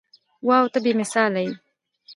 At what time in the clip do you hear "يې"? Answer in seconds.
1.45-1.53